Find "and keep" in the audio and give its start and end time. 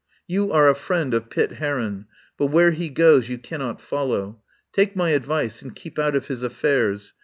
5.61-5.99